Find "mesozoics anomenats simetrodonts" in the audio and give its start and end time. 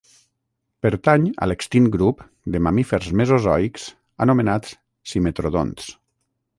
3.21-5.97